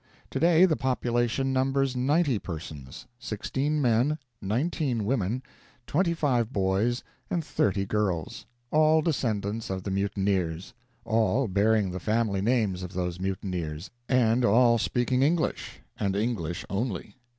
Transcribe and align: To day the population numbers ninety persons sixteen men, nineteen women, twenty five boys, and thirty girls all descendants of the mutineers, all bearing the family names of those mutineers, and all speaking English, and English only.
To 0.31 0.39
day 0.39 0.65
the 0.65 0.75
population 0.75 1.53
numbers 1.53 1.95
ninety 1.95 2.39
persons 2.39 3.05
sixteen 3.19 3.79
men, 3.79 4.17
nineteen 4.41 5.05
women, 5.05 5.43
twenty 5.85 6.15
five 6.15 6.51
boys, 6.51 7.03
and 7.29 7.45
thirty 7.45 7.85
girls 7.85 8.47
all 8.71 9.03
descendants 9.03 9.69
of 9.69 9.83
the 9.83 9.91
mutineers, 9.91 10.73
all 11.05 11.47
bearing 11.47 11.91
the 11.91 11.99
family 11.99 12.41
names 12.41 12.81
of 12.81 12.93
those 12.93 13.19
mutineers, 13.19 13.91
and 14.09 14.43
all 14.43 14.79
speaking 14.79 15.21
English, 15.21 15.81
and 15.99 16.15
English 16.15 16.65
only. 16.67 17.15